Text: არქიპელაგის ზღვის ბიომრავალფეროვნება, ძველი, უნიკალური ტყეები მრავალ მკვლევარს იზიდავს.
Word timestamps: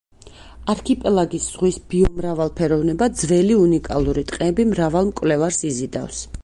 არქიპელაგის 0.73 1.49
ზღვის 1.57 1.77
ბიომრავალფეროვნება, 1.91 3.11
ძველი, 3.23 3.59
უნიკალური 3.67 4.29
ტყეები 4.33 4.71
მრავალ 4.75 5.13
მკვლევარს 5.13 5.67
იზიდავს. 5.73 6.27